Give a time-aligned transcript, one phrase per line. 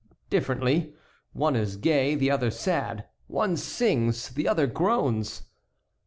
[0.31, 0.95] "Differently.
[1.33, 5.43] One is gay, the other sad; one sings, the other groans."